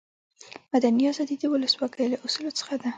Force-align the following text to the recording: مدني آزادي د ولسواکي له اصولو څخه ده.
مدني 0.73 1.03
آزادي 1.11 1.35
د 1.39 1.43
ولسواکي 1.53 2.05
له 2.11 2.17
اصولو 2.25 2.51
څخه 2.59 2.73
ده. 2.81 2.89